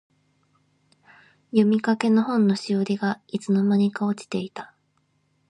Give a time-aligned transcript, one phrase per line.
[1.51, 4.73] 読みかけの本のしおりが、いつの間にか落ちていた。